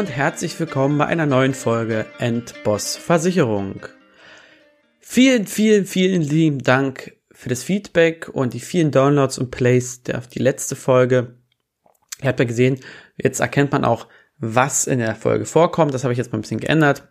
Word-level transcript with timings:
Und 0.00 0.08
herzlich 0.08 0.58
willkommen 0.58 0.96
bei 0.96 1.04
einer 1.04 1.26
neuen 1.26 1.52
Folge 1.52 2.06
Endboss 2.18 2.96
Versicherung. 2.96 3.84
Vielen, 4.98 5.46
vielen, 5.46 5.84
vielen 5.84 6.22
lieben 6.22 6.60
Dank 6.60 7.18
für 7.30 7.50
das 7.50 7.62
Feedback 7.62 8.30
und 8.32 8.54
die 8.54 8.60
vielen 8.60 8.92
Downloads 8.92 9.36
und 9.36 9.50
Plays 9.50 10.00
auf 10.14 10.26
die 10.26 10.38
letzte 10.38 10.74
Folge. 10.74 11.34
Ihr 12.22 12.28
habt 12.30 12.38
ja 12.40 12.46
gesehen, 12.46 12.80
jetzt 13.18 13.40
erkennt 13.40 13.72
man 13.72 13.84
auch, 13.84 14.08
was 14.38 14.86
in 14.86 15.00
der 15.00 15.14
Folge 15.16 15.44
vorkommt. 15.44 15.92
Das 15.92 16.02
habe 16.02 16.14
ich 16.14 16.18
jetzt 16.18 16.32
mal 16.32 16.38
ein 16.38 16.42
bisschen 16.42 16.60
geändert, 16.60 17.06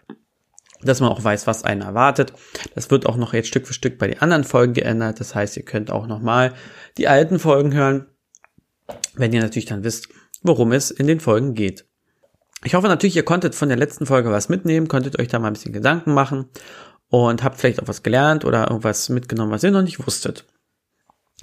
dass 0.82 1.00
man 1.00 1.12
auch 1.12 1.24
weiß, 1.24 1.46
was 1.46 1.64
einen 1.64 1.82
erwartet. 1.82 2.34
Das 2.74 2.90
wird 2.90 3.06
auch 3.06 3.18
noch 3.18 3.36
jetzt 3.36 3.50
Stück 3.50 3.68
für 3.68 3.74
Stück 3.74 4.00
bei 4.00 4.08
den 4.08 4.20
anderen 4.20 4.46
Folgen 4.46 4.74
geändert. 4.74 5.20
Das 5.20 5.36
heißt, 5.36 5.58
ihr 5.58 5.64
könnt 5.64 5.92
auch 5.92 6.08
nochmal 6.08 6.56
die 6.98 7.08
alten 7.08 7.38
Folgen 7.38 7.72
hören, 7.72 8.08
wenn 9.14 9.32
ihr 9.32 9.42
natürlich 9.42 9.68
dann 9.68 9.84
wisst, 9.84 10.10
worum 10.42 10.72
es 10.72 10.90
in 10.90 11.06
den 11.06 11.20
Folgen 11.20 11.54
geht. 11.54 11.86
Ich 12.64 12.74
hoffe 12.74 12.88
natürlich, 12.88 13.16
ihr 13.16 13.24
konntet 13.24 13.56
von 13.56 13.70
der 13.70 13.78
letzten 13.78 14.06
Folge 14.06 14.32
was 14.32 14.50
mitnehmen, 14.50 14.88
konntet 14.88 15.18
euch 15.20 15.30
da 15.30 15.40
mal 15.40 15.48
ein 15.48 15.54
bisschen 15.54 15.74
Gedanken 15.74 16.14
machen 16.14 16.46
und 17.08 17.44
habt 17.44 17.60
vielleicht 17.60 17.82
auch 17.82 17.88
was 17.88 18.04
gelernt 18.04 18.44
oder 18.44 18.68
irgendwas 18.68 19.10
mitgenommen, 19.10 19.52
was 19.52 19.64
ihr 19.64 19.72
noch 19.72 19.82
nicht 19.82 20.06
wusstet. 20.06 20.46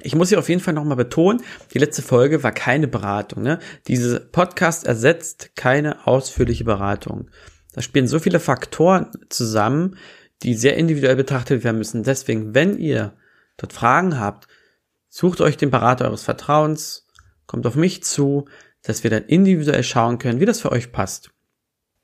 Ich 0.02 0.14
muss 0.14 0.28
hier 0.28 0.38
auf 0.38 0.50
jeden 0.50 0.60
Fall 0.60 0.74
nochmal 0.74 0.96
betonen, 0.96 1.42
die 1.72 1.78
letzte 1.78 2.02
Folge 2.02 2.42
war 2.42 2.52
keine 2.52 2.86
Beratung. 2.86 3.42
Ne? 3.42 3.58
Diese 3.88 4.20
Podcast 4.20 4.86
ersetzt 4.86 5.56
keine 5.56 6.06
ausführliche 6.06 6.64
Beratung. 6.64 7.30
Da 7.72 7.80
spielen 7.80 8.08
so 8.08 8.18
viele 8.18 8.38
Faktoren 8.38 9.10
zusammen, 9.30 9.96
die 10.42 10.54
sehr 10.54 10.76
individuell 10.76 11.16
betrachtet 11.16 11.64
werden 11.64 11.78
müssen. 11.78 12.02
Deswegen, 12.02 12.54
wenn 12.54 12.78
ihr 12.78 13.14
dort 13.56 13.72
Fragen 13.72 14.20
habt, 14.20 14.48
sucht 15.08 15.40
euch 15.40 15.56
den 15.56 15.70
Berater 15.70 16.04
eures 16.06 16.24
Vertrauens, 16.24 17.06
kommt 17.46 17.66
auf 17.66 17.74
mich 17.74 18.04
zu, 18.04 18.46
dass 18.86 19.02
wir 19.02 19.10
dann 19.10 19.24
individuell 19.24 19.82
schauen 19.82 20.18
können, 20.18 20.40
wie 20.40 20.46
das 20.46 20.60
für 20.60 20.72
euch 20.72 20.92
passt. 20.92 21.30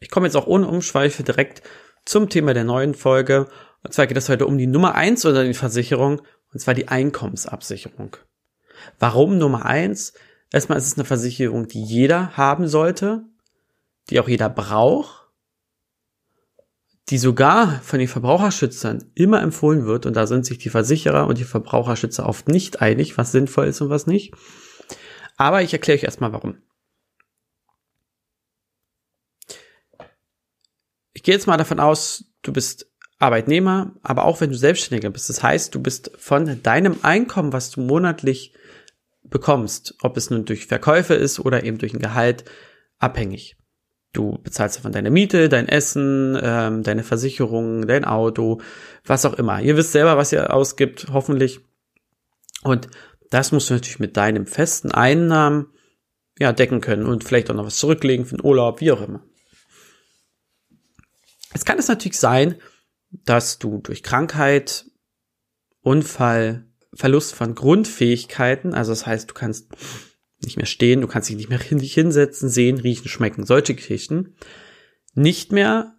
Ich 0.00 0.11
komme 0.11 0.27
jetzt 0.27 0.36
auch 0.36 0.48
ohne 0.48 0.66
Umschweife 0.66 1.22
direkt 1.22 1.62
zum 2.05 2.28
Thema 2.28 2.55
der 2.55 2.64
neuen 2.64 2.94
Folge. 2.94 3.48
Und 3.84 3.94
zwar 3.94 4.06
geht 4.06 4.16
es 4.16 4.28
heute 4.28 4.47
um 4.47 4.58
die 4.58 4.66
Nummer 4.66 4.94
eins 4.97 5.24
unter 5.24 5.44
den 5.44 5.55
Versicherungen, 5.55 6.20
und 6.52 6.61
zwar 6.61 6.74
die 6.74 6.89
Einkommensabsicherung. 6.89 8.16
Warum 8.98 9.39
Nummer 9.39 9.64
eins? 9.64 10.12
Erstmal 10.52 10.78
ist 10.78 10.86
es 10.86 10.94
eine 10.94 11.05
Versicherung, 11.05 11.69
die 11.69 11.83
jeder 11.83 12.36
haben 12.36 12.66
sollte, 12.66 13.24
die 14.11 14.19
auch 14.19 14.28
jeder 14.28 14.48
braucht, 14.48 15.28
die 17.08 17.19
sogar 17.19 17.80
von 17.83 17.98
den 17.98 18.08
Verbraucherschützern 18.08 19.05
immer 19.14 19.41
empfohlen 19.41 19.86
wird, 19.86 20.05
und 20.05 20.14
da 20.14 20.27
sind 20.27 20.44
sich 20.44 20.58
die 20.58 20.69
Versicherer 20.69 21.27
und 21.27 21.39
die 21.39 21.44
Verbraucherschützer 21.44 22.28
oft 22.28 22.48
nicht 22.48 22.83
einig, 22.83 23.17
was 23.19 23.33
sinnvoll 23.33 23.67
ist 23.67 23.80
und 23.80 23.89
was 23.89 24.06
nicht. 24.06 24.34
Aber 25.36 25.62
ich 25.62 25.72
erkläre 25.72 25.98
euch 25.98 26.05
erstmal 26.05 26.33
warum. 26.33 26.58
Ich 31.22 31.27
gehe 31.27 31.34
jetzt 31.36 31.46
mal 31.46 31.56
davon 31.56 31.78
aus, 31.78 32.24
du 32.42 32.52
bist 32.52 32.90
Arbeitnehmer, 33.20 33.92
aber 34.02 34.24
auch 34.24 34.40
wenn 34.40 34.50
du 34.50 34.56
Selbstständiger 34.56 35.08
bist. 35.08 35.28
Das 35.28 35.40
heißt, 35.40 35.72
du 35.72 35.80
bist 35.80 36.10
von 36.18 36.60
deinem 36.64 36.96
Einkommen, 37.02 37.52
was 37.52 37.70
du 37.70 37.80
monatlich 37.80 38.55
bekommst, 39.22 39.94
ob 40.02 40.16
es 40.16 40.30
nun 40.30 40.46
durch 40.46 40.66
Verkäufe 40.66 41.14
ist 41.14 41.38
oder 41.38 41.62
eben 41.62 41.78
durch 41.78 41.94
ein 41.94 42.00
Gehalt, 42.00 42.44
abhängig. 42.98 43.56
Du 44.12 44.40
bezahlst 44.42 44.78
davon 44.78 44.90
deine 44.90 45.12
Miete, 45.12 45.48
dein 45.48 45.68
Essen, 45.68 46.36
ähm, 46.42 46.83
deine 46.83 47.05
Versicherung, 47.05 47.86
dein 47.86 48.04
Auto, 48.04 48.60
was 49.06 49.24
auch 49.24 49.34
immer. 49.34 49.60
Ihr 49.60 49.77
wisst 49.77 49.92
selber, 49.92 50.16
was 50.16 50.33
ihr 50.33 50.52
ausgibt, 50.52 51.06
hoffentlich. 51.12 51.60
Und 52.64 52.89
das 53.30 53.52
musst 53.52 53.70
du 53.70 53.74
natürlich 53.74 54.00
mit 54.00 54.16
deinem 54.16 54.48
festen 54.48 54.90
Einnahmen 54.90 55.66
ja 56.40 56.52
decken 56.52 56.80
können 56.80 57.06
und 57.06 57.22
vielleicht 57.22 57.48
auch 57.48 57.54
noch 57.54 57.66
was 57.66 57.78
zurücklegen 57.78 58.27
für 58.27 58.39
den 58.39 58.44
Urlaub, 58.44 58.80
wie 58.80 58.90
auch 58.90 59.02
immer. 59.02 59.22
Es 61.52 61.64
kann 61.64 61.79
es 61.79 61.89
natürlich 61.89 62.18
sein, 62.18 62.57
dass 63.11 63.58
du 63.58 63.79
durch 63.79 64.02
Krankheit, 64.02 64.86
Unfall, 65.80 66.67
Verlust 66.95 67.35
von 67.35 67.55
Grundfähigkeiten, 67.55 68.74
also 68.74 68.92
das 68.92 69.07
heißt, 69.07 69.30
du 69.30 69.35
kannst 69.35 69.68
nicht 70.45 70.57
mehr 70.57 70.67
stehen, 70.67 71.01
du 71.01 71.07
kannst 71.07 71.29
dich 71.29 71.36
nicht 71.36 71.48
mehr 71.48 71.58
hinsetzen, 71.58 72.48
sehen, 72.48 72.79
riechen, 72.79 73.08
schmecken, 73.08 73.46
solche 73.46 73.74
Geschichten, 73.74 74.35
nicht 75.14 75.52
mehr 75.52 75.95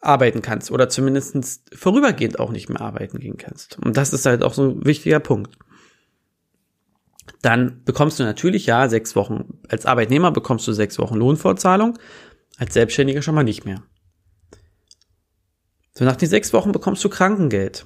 arbeiten 0.00 0.42
kannst 0.42 0.70
oder 0.70 0.88
zumindest 0.88 1.70
vorübergehend 1.74 2.38
auch 2.38 2.50
nicht 2.50 2.68
mehr 2.68 2.80
arbeiten 2.80 3.18
gehen 3.18 3.36
kannst. 3.36 3.78
Und 3.78 3.96
das 3.96 4.12
ist 4.12 4.26
halt 4.26 4.42
auch 4.42 4.54
so 4.54 4.70
ein 4.70 4.86
wichtiger 4.86 5.20
Punkt. 5.20 5.56
Dann 7.42 7.82
bekommst 7.84 8.18
du 8.18 8.24
natürlich 8.24 8.66
ja 8.66 8.88
sechs 8.88 9.14
Wochen, 9.16 9.60
als 9.68 9.86
Arbeitnehmer 9.86 10.30
bekommst 10.30 10.66
du 10.66 10.72
sechs 10.72 10.98
Wochen 10.98 11.16
Lohnfortzahlung, 11.16 11.98
als 12.58 12.74
Selbstständiger 12.74 13.22
schon 13.22 13.34
mal 13.34 13.44
nicht 13.44 13.64
mehr. 13.64 13.82
So 16.00 16.06
nach 16.06 16.16
den 16.16 16.30
sechs 16.30 16.54
Wochen 16.54 16.72
bekommst 16.72 17.04
du 17.04 17.10
Krankengeld. 17.10 17.84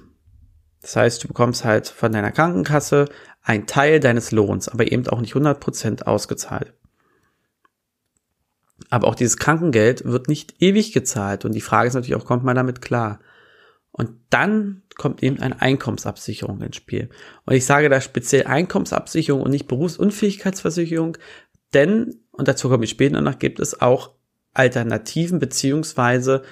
Das 0.83 0.95
heißt, 0.95 1.25
du 1.25 1.27
bekommst 1.27 1.65
halt 1.65 1.89
von 1.89 2.13
deiner 2.13 2.31
Krankenkasse 2.31 3.07
einen 3.43 3.67
Teil 3.67 3.99
deines 3.99 4.31
Lohns, 4.31 4.69
aber 4.69 4.93
eben 4.93 5.05
auch 5.09 5.21
nicht 5.21 5.35
100% 5.35 6.05
ausgezahlt. 6.05 6.75
Aber 8.91 9.09
auch 9.09 9.17
dieses 9.17 9.37
Krankengeld 9.37 10.05
wird 10.05 10.29
nicht 10.29 10.63
ewig 10.63 10.93
gezahlt 10.93 11.45
und 11.45 11.57
die 11.57 11.61
Frage 11.61 11.89
ist 11.89 11.95
natürlich 11.95 12.15
auch, 12.15 12.25
kommt 12.25 12.45
man 12.45 12.55
damit 12.55 12.81
klar? 12.81 13.19
Und 13.91 14.13
dann 14.31 14.85
kommt 14.95 15.21
eben 15.25 15.41
eine 15.41 15.61
Einkommensabsicherung 15.61 16.61
ins 16.61 16.77
Spiel. 16.77 17.09
Und 17.47 17.55
ich 17.55 17.67
sage 17.67 17.89
da 17.89 18.01
speziell 18.01 18.47
Einkommensabsicherung 18.47 19.43
und 19.43 19.51
nicht 19.51 19.67
Berufsunfähigkeitsversicherung, 19.67 21.19
denn, 21.73 22.21
und 22.31 22.47
dazu 22.47 22.69
komme 22.69 22.85
ich 22.85 22.91
später 22.91 23.21
noch, 23.21 23.41
gibt 23.41 23.59
es 23.59 23.81
auch 23.81 24.13
Alternativen 24.53 25.41
beziehungsweise 25.41 26.45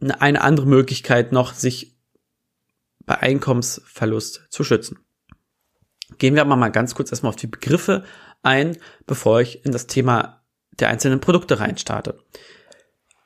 eine 0.00 0.40
andere 0.40 0.66
Möglichkeit 0.66 1.32
noch, 1.32 1.54
sich 1.54 1.96
bei 3.04 3.18
Einkommensverlust 3.18 4.46
zu 4.50 4.64
schützen. 4.64 4.98
Gehen 6.18 6.34
wir 6.34 6.42
aber 6.42 6.56
mal 6.56 6.70
ganz 6.70 6.94
kurz 6.94 7.10
erstmal 7.10 7.30
auf 7.30 7.36
die 7.36 7.46
Begriffe 7.46 8.04
ein, 8.42 8.76
bevor 9.06 9.40
ich 9.40 9.64
in 9.64 9.72
das 9.72 9.86
Thema 9.86 10.42
der 10.78 10.88
einzelnen 10.88 11.20
Produkte 11.20 11.60
reinstarte. 11.60 12.18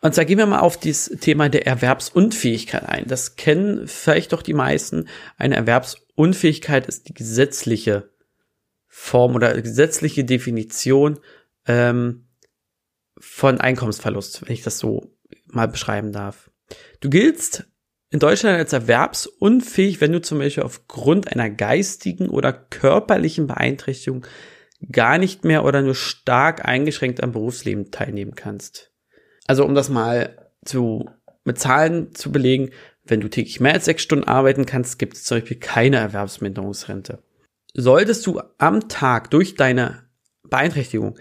Und 0.01 0.15
zwar 0.15 0.27
gehen 0.27 0.39
wir 0.39 0.47
mal 0.47 0.61
auf 0.61 0.79
das 0.79 1.07
Thema 1.21 1.49
der 1.49 1.67
Erwerbsunfähigkeit 1.67 2.87
ein. 2.87 3.07
Das 3.07 3.37
kennen 3.37 3.89
vielleicht 3.89 4.33
doch 4.33 4.43
die 4.43 4.53
meisten. 4.53 5.09
Eine 5.39 5.57
Erwerbsunfähigkeit 5.57 6.87
ist 6.87 7.09
die 7.09 7.15
gesetzliche 7.15 8.11
Form 8.87 9.35
oder 9.35 9.61
gesetzliche 9.61 10.25
Definition 10.25 11.21
ähm, 11.67 12.27
von 13.19 13.61
Einkommensverlust, 13.61 14.43
wenn 14.43 14.53
ich 14.53 14.63
das 14.63 14.79
so 14.79 15.11
mal 15.47 15.69
beschreiben 15.69 16.13
darf. 16.13 16.51
Du 17.01 17.11
giltst 17.11 17.65
in 18.11 18.21
Deutschland 18.21 18.59
als 18.59 18.73
erwerbsunfähig, 18.73 20.01
wenn 20.01 20.13
du 20.13 20.21
zum 20.21 20.39
Beispiel 20.39 20.63
aufgrund 20.63 21.33
einer 21.33 21.51
geistigen 21.51 22.29
oder 22.29 22.53
körperlichen 22.53 23.47
Beeinträchtigung 23.47 24.25
gar 24.93 25.19
nicht 25.19 25.45
mehr 25.45 25.65
oder 25.65 25.83
nur 25.83 25.95
stark 25.95 26.65
eingeschränkt 26.65 27.23
am 27.23 27.33
Berufsleben 27.33 27.91
teilnehmen 27.91 28.35
kannst. 28.35 28.93
Also 29.47 29.65
um 29.65 29.75
das 29.75 29.89
mal 29.89 30.51
zu, 30.65 31.11
mit 31.45 31.59
Zahlen 31.59 32.15
zu 32.15 32.31
belegen, 32.31 32.71
wenn 33.05 33.21
du 33.21 33.29
täglich 33.29 33.61
mehr 33.61 33.75
als 33.75 33.85
sechs 33.85 34.03
Stunden 34.03 34.25
arbeiten 34.25 34.65
kannst, 34.65 34.99
gibt 34.99 35.15
es 35.17 35.25
zum 35.25 35.39
Beispiel 35.39 35.59
keine 35.59 35.97
Erwerbsminderungsrente. 35.97 37.23
Solltest 37.75 38.27
du 38.27 38.41
am 38.59 38.89
Tag 38.89 39.31
durch 39.31 39.57
deine 39.57 40.05
Beeinträchtigung 40.45 41.19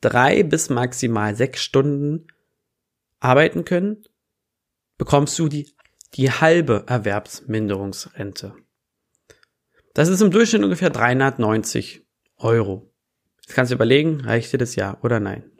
drei 0.00 0.42
bis 0.42 0.68
maximal 0.68 1.36
sechs 1.36 1.62
Stunden 1.62 2.26
arbeiten 3.20 3.64
können, 3.64 4.04
bekommst 5.02 5.36
du 5.40 5.48
die, 5.48 5.66
die 6.14 6.30
halbe 6.30 6.84
Erwerbsminderungsrente. 6.86 8.54
Das 9.94 10.08
ist 10.08 10.20
im 10.20 10.30
Durchschnitt 10.30 10.62
ungefähr 10.62 10.90
390 10.90 12.02
Euro. 12.36 12.88
Jetzt 13.40 13.56
kannst 13.56 13.72
du 13.72 13.74
überlegen, 13.74 14.20
reicht 14.20 14.52
dir 14.52 14.58
das 14.58 14.76
ja 14.76 14.96
oder 15.02 15.18
nein. 15.18 15.50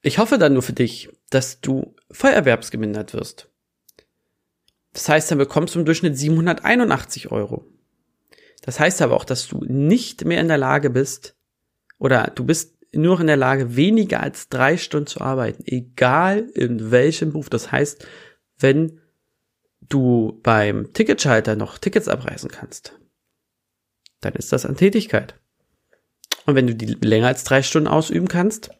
Ich 0.00 0.18
hoffe 0.18 0.38
dann 0.38 0.52
nur 0.52 0.62
für 0.62 0.74
dich, 0.74 1.08
dass 1.28 1.60
du 1.60 1.96
vollerwerbsgemindert 2.12 3.14
wirst. 3.14 3.50
Das 4.92 5.08
heißt, 5.08 5.32
dann 5.32 5.38
bekommst 5.38 5.74
du 5.74 5.80
im 5.80 5.84
Durchschnitt 5.84 6.16
781 6.16 7.32
Euro. 7.32 7.66
Das 8.60 8.78
heißt 8.78 9.02
aber 9.02 9.16
auch, 9.16 9.24
dass 9.24 9.48
du 9.48 9.64
nicht 9.64 10.24
mehr 10.24 10.40
in 10.40 10.46
der 10.46 10.58
Lage 10.58 10.88
bist 10.88 11.34
oder 11.98 12.30
du 12.32 12.44
bist 12.44 12.76
nur 12.92 13.14
noch 13.14 13.20
in 13.20 13.26
der 13.26 13.36
Lage, 13.36 13.74
weniger 13.74 14.22
als 14.22 14.48
drei 14.50 14.76
Stunden 14.76 15.08
zu 15.08 15.20
arbeiten, 15.20 15.64
egal 15.66 16.48
in 16.54 16.92
welchem 16.92 17.32
Beruf. 17.32 17.50
Das 17.50 17.72
heißt, 17.72 18.06
wenn 18.62 19.00
du 19.80 20.40
beim 20.42 20.92
Ticketschalter 20.92 21.56
noch 21.56 21.78
Tickets 21.78 22.08
abreißen 22.08 22.50
kannst, 22.50 22.98
dann 24.20 24.34
ist 24.34 24.52
das 24.52 24.64
an 24.64 24.76
Tätigkeit. 24.76 25.34
Und 26.46 26.54
wenn 26.54 26.66
du 26.66 26.74
die 26.74 26.86
länger 26.86 27.28
als 27.28 27.44
drei 27.44 27.62
Stunden 27.62 27.88
ausüben 27.88 28.28
kannst, 28.28 28.70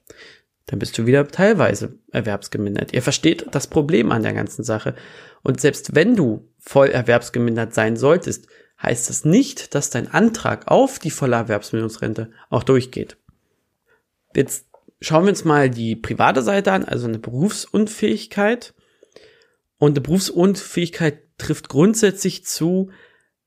dann 0.67 0.79
bist 0.79 0.97
du 0.97 1.07
wieder 1.07 1.27
teilweise 1.29 1.99
erwerbsgemindert. 2.13 2.93
Ihr 2.93 3.03
versteht 3.03 3.47
das 3.51 3.67
Problem 3.67 4.13
an 4.13 4.23
der 4.23 4.33
ganzen 4.33 4.65
Sache. 4.65 4.95
Und 5.43 5.61
selbst 5.61 5.95
wenn 5.95 6.15
du 6.17 6.49
voll 6.59 6.89
erwerbsgemindert 6.89 7.75
sein 7.75 7.97
solltest, 7.97 8.47
heißt 8.81 9.11
das 9.11 9.25
nicht, 9.25 9.75
dass 9.75 9.91
dein 9.91 10.09
Antrag 10.09 10.69
auf 10.69 10.99
die 10.99 11.11
volle 11.11 11.37
Erwerbsminderungsrente 11.37 12.31
auch 12.49 12.63
durchgeht. 12.63 13.17
Jetzt 14.35 14.67
Schauen 15.03 15.25
wir 15.25 15.31
uns 15.31 15.45
mal 15.45 15.69
die 15.69 15.97
private 15.97 16.43
Seite 16.43 16.71
an, 16.71 16.85
also 16.85 17.09
eine 17.09 17.19
Berufsunfähigkeit. 17.19 18.73
Und 19.83 19.95
eine 19.95 20.01
Berufsunfähigkeit 20.03 21.25
trifft 21.39 21.69
grundsätzlich 21.69 22.45
zu, 22.45 22.93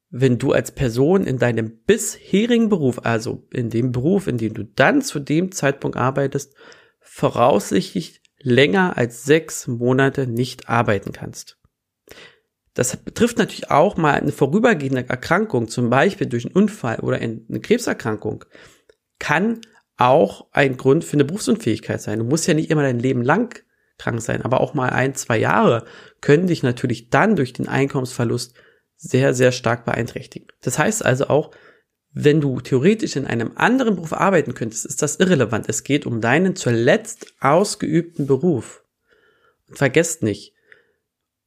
wenn 0.10 0.38
du 0.38 0.52
als 0.52 0.74
Person 0.74 1.26
in 1.26 1.38
deinem 1.38 1.78
bisherigen 1.86 2.68
Beruf, 2.68 3.06
also 3.06 3.48
in 3.54 3.70
dem 3.70 3.94
Beruf, 3.94 4.28
in 4.28 4.38
dem 4.38 4.54
du 4.54 4.66
dann 4.66 5.02
zu 5.02 5.22
dem 5.22 5.54
Zeitpunkt 5.54 5.96
arbeitest, 5.96 6.54
voraussichtlich 7.00 8.22
länger 8.38 8.98
als 8.98 9.24
sechs 9.24 9.68
Monate 9.68 10.28
nicht 10.28 10.68
arbeiten 10.68 11.14
kannst. 11.14 11.58
Das 12.74 12.98
betrifft 12.98 13.38
natürlich 13.38 13.72
auch 13.72 13.96
mal 13.96 14.16
eine 14.16 14.34
vorübergehende 14.34 15.08
Erkrankung, 15.08 15.70
zum 15.70 15.90
Beispiel 15.90 16.28
durch 16.28 16.46
einen 16.46 16.56
Unfall 16.56 17.00
oder 17.00 17.16
eine 17.16 17.62
Krebserkrankung, 17.62 18.44
kann 19.20 19.62
auch 19.96 20.48
ein 20.52 20.76
Grund 20.76 21.06
für 21.06 21.14
eine 21.14 21.24
Berufsunfähigkeit 21.24 22.02
sein. 22.02 22.20
Du 22.20 22.26
musst 22.26 22.46
ja 22.46 22.54
nicht 22.54 22.72
immer 22.72 22.84
dein 22.84 23.00
Leben 23.00 23.22
lang 23.22 23.64
krank 23.98 24.22
sein, 24.22 24.42
aber 24.42 24.62
auch 24.62 24.74
mal 24.74 24.90
ein, 24.90 25.16
zwei 25.16 25.38
Jahre 25.38 25.86
können 26.22 26.48
dich 26.48 26.64
natürlich 26.64 27.10
dann 27.10 27.36
durch 27.36 27.54
den 27.54 27.68
Einkommensverlust 27.68 28.56
sehr, 28.98 29.34
sehr 29.34 29.52
stark 29.52 29.86
beeinträchtigen. 29.86 30.48
Das 30.62 30.80
heißt 30.80 31.06
also 31.06 31.28
auch, 31.28 31.52
wenn 32.12 32.40
du 32.40 32.62
theoretisch 32.62 33.18
in 33.18 33.26
einem 33.26 33.52
anderen 33.56 33.96
Beruf 33.96 34.14
arbeiten 34.14 34.54
könntest, 34.54 34.86
ist 34.86 35.02
das 35.02 35.18
irrelevant. 35.18 35.68
Es 35.68 35.84
geht 35.84 36.06
um 36.06 36.22
deinen 36.22 36.56
zuletzt 36.56 37.28
ausgeübten 37.42 38.26
Beruf. 38.26 38.86
Und 39.68 39.78
vergesst 39.78 40.24
nicht, 40.24 40.54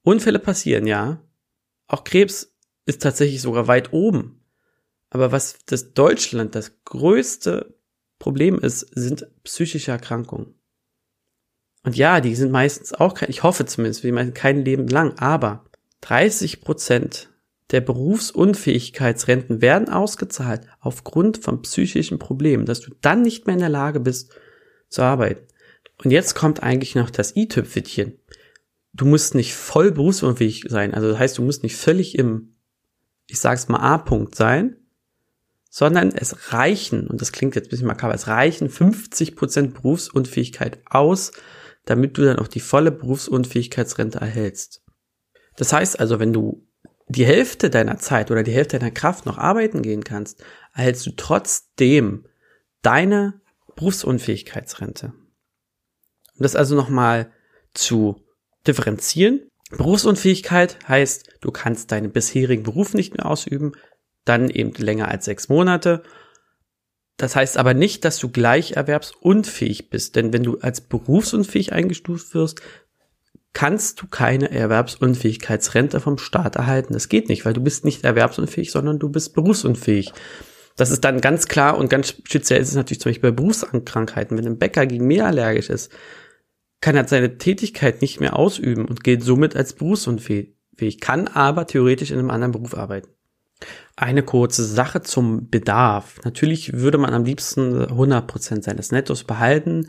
Unfälle 0.03 0.39
passieren, 0.39 0.87
ja. 0.87 1.23
Auch 1.87 2.05
Krebs 2.05 2.55
ist 2.85 3.03
tatsächlich 3.03 3.41
sogar 3.41 3.67
weit 3.67 3.93
oben. 3.93 4.45
Aber 5.11 5.33
was 5.33 5.59
das 5.65 5.95
Deutschland 5.95 6.55
das 6.55 6.85
größte 6.85 7.75
Problem 8.19 8.59
ist, 8.59 8.81
sind 8.95 9.27
psychische 9.45 9.91
Erkrankungen. 9.91 10.58
Und 11.85 11.97
ja, 11.97 12.21
die 12.21 12.35
sind 12.35 12.51
meistens 12.51 12.93
auch 12.93 13.15
kein, 13.15 13.31
ich 13.31 13.43
hoffe 13.43 13.65
zumindest, 13.67 14.05
wie 14.05 14.13
meinen 14.13 14.35
kein 14.35 14.65
Leben 14.65 14.89
lang, 14.89 15.19
aber 15.19 15.65
30 16.03 16.61
Prozent 16.61 17.31
der 17.71 17.81
Berufsunfähigkeitsrenten 17.81 19.61
werden 19.61 19.89
ausgezahlt 19.89 20.63
aufgrund 20.81 21.39
von 21.39 21.63
psychischen 21.63 22.19
Problemen, 22.19 22.65
dass 22.65 22.81
du 22.81 22.93
dann 23.01 23.23
nicht 23.23 23.47
mehr 23.47 23.55
in 23.55 23.61
der 23.61 23.69
Lage 23.69 24.01
bist 24.01 24.33
zu 24.89 25.03
arbeiten. 25.03 25.47
Und 26.03 26.11
jetzt 26.11 26.35
kommt 26.35 26.63
eigentlich 26.63 26.95
noch 26.95 27.11
das 27.11 27.37
i-Tüpfelchen. 27.37 28.19
Du 28.93 29.05
musst 29.05 29.35
nicht 29.35 29.55
voll 29.55 29.93
berufsunfähig 29.93 30.65
sein. 30.69 30.95
Also 30.95 31.11
das 31.11 31.19
heißt, 31.19 31.39
du 31.39 31.43
musst 31.43 31.63
nicht 31.63 31.77
völlig 31.77 32.17
im, 32.17 32.55
ich 33.27 33.39
sag's 33.39 33.69
mal, 33.69 33.81
A-Punkt 33.81 34.35
sein, 34.35 34.77
sondern 35.69 36.13
es 36.13 36.53
reichen, 36.53 37.07
und 37.07 37.21
das 37.21 37.33
klingt 37.33 37.55
jetzt 37.55 37.67
ein 37.67 37.71
bisschen 37.71 37.87
makaber, 37.87 38.15
es 38.15 38.29
reichen 38.29 38.71
50 38.71 39.37
Prozent 39.37 39.75
Berufsunfähigkeit 39.75 40.81
aus, 40.87 41.33
damit 41.89 42.19
du 42.19 42.25
dann 42.25 42.39
auch 42.39 42.49
die 42.49 42.61
volle 42.61 42.93
Berufsunfähigkeitsrente 42.93 44.19
erhältst. 44.19 44.83
Das 45.57 45.73
heißt 45.73 45.99
also, 45.99 46.21
wenn 46.21 46.35
du 46.35 46.69
die 47.09 47.25
Hälfte 47.25 47.71
deiner 47.71 47.97
Zeit 47.97 48.31
oder 48.31 48.43
die 48.43 48.53
Hälfte 48.53 48.79
deiner 48.79 48.91
Kraft 48.91 49.25
noch 49.25 49.39
arbeiten 49.39 49.81
gehen 49.81 50.05
kannst, 50.05 50.45
erhältst 50.75 51.07
du 51.07 51.13
trotzdem 51.13 52.27
deine 52.83 53.41
Berufsunfähigkeitsrente. 53.75 55.15
Um 56.37 56.43
das 56.43 56.57
also 56.57 56.77
nochmal 56.77 57.33
zu 57.73 58.23
differenzieren. 58.67 59.49
Berufsunfähigkeit 59.71 60.79
heißt, 60.87 61.39
du 61.41 61.51
kannst 61.51 61.91
deinen 61.91 62.13
bisherigen 62.13 62.65
Beruf 62.65 62.93
nicht 62.93 63.17
mehr 63.17 63.25
ausüben, 63.25 63.73
dann 64.27 64.51
eben 64.51 64.73
länger 64.75 65.09
als 65.09 65.25
sechs 65.25 65.49
Monate. 65.49 66.03
Das 67.19 67.37
heißt 67.37 67.59
aber 67.59 67.75
nicht, 67.75 68.05
dass 68.05 68.19
du 68.19 68.31
gleich 68.31 68.73
erwerbsunfähig 68.73 69.91
bist, 69.91 70.17
denn 70.17 70.33
wenn 70.33 70.45
du 70.45 70.59
als 70.61 70.81
berufsunfähig 70.81 71.73
eingestuft 71.73 72.33
wirst, 72.33 72.63
kannst 73.53 74.01
du 74.01 74.07
keine 74.07 74.53
Erwerbsunfähigkeitsrente 74.53 75.99
vom 75.99 76.19
Staat 76.19 76.55
erhalten. 76.55 76.93
Das 76.93 77.09
geht 77.09 77.29
nicht, 77.29 77.45
weil 77.45 77.55
du 77.55 77.61
bist 77.61 77.85
nicht 77.85 78.05
erwerbsunfähig, 78.05 78.71
sondern 78.71 79.01
du 79.01 79.09
bist 79.09 79.35
berufsunfähig. 79.35 80.13
Das 80.77 80.93
ist 80.93 81.05
dann 81.05 81.21
ganz 81.21 81.49
klar 81.49 81.77
und 81.77 81.91
ganz 81.91 82.15
speziell 82.23 82.61
ist 82.61 82.69
es 82.69 82.77
natürlich 82.77 83.01
zum 83.01 83.11
Beispiel 83.11 83.33
bei 83.33 83.37
Berufskrankheiten. 83.37 84.39
Wenn 84.39 84.47
ein 84.47 84.59
Bäcker 84.59 84.87
gegen 84.87 85.09
Meer 85.09 85.27
allergisch 85.27 85.71
ist, 85.71 85.91
kann 86.81 86.95
er 86.95 87.09
seine 87.09 87.37
Tätigkeit 87.39 88.01
nicht 88.01 88.21
mehr 88.21 88.37
ausüben 88.37 88.85
und 88.85 89.03
gilt 89.03 89.25
somit 89.25 89.57
als 89.57 89.73
berufsunfähig, 89.73 90.55
kann 91.01 91.27
aber 91.27 91.67
theoretisch 91.67 92.13
in 92.13 92.21
einem 92.21 92.31
anderen 92.31 92.53
Beruf 92.53 92.75
arbeiten. 92.75 93.09
Eine 93.97 94.23
kurze 94.23 94.65
Sache 94.65 95.03
zum 95.03 95.51
Bedarf. 95.51 96.21
Natürlich 96.25 96.75
würde 96.75 96.99
man 96.99 97.15
am 97.15 97.25
liebsten 97.25 97.83
100% 97.83 98.63
seines 98.63 98.93
Nettos 98.93 99.25
behalten, 99.25 99.89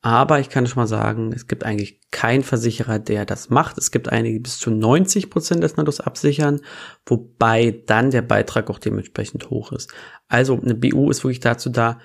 aber 0.00 0.38
ich 0.38 0.48
kann 0.48 0.66
schon 0.66 0.80
mal 0.80 0.86
sagen, 0.86 1.32
es 1.32 1.48
gibt 1.48 1.64
eigentlich 1.64 2.00
keinen 2.12 2.44
Versicherer, 2.44 3.00
der 3.00 3.26
das 3.26 3.50
macht. 3.50 3.78
Es 3.78 3.90
gibt 3.90 4.08
einige, 4.08 4.34
die 4.34 4.42
bis 4.42 4.58
zu 4.58 4.70
90 4.70 5.28
Prozent 5.28 5.62
des 5.62 5.76
Nettos 5.76 6.00
absichern, 6.00 6.60
wobei 7.04 7.82
dann 7.86 8.12
der 8.12 8.22
Beitrag 8.22 8.70
auch 8.70 8.78
dementsprechend 8.78 9.50
hoch 9.50 9.72
ist. 9.72 9.92
Also 10.28 10.60
eine 10.60 10.76
BU 10.76 11.10
ist 11.10 11.24
wirklich 11.24 11.40
dazu 11.40 11.68
da, 11.68 11.98